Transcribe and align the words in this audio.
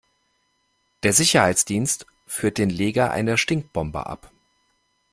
Der 1.03 1.13
Sicherheitsdienst 1.13 2.07
führt 2.25 2.57
den 2.57 2.71
Leger 2.71 3.11
einer 3.11 3.37
Stinkbombe 3.37 4.07
ab. 4.07 4.31